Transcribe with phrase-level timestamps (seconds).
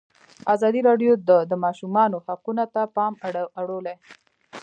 [0.53, 3.13] ازادي راډیو د د ماشومانو حقونه ته پام
[3.59, 3.95] اړولی.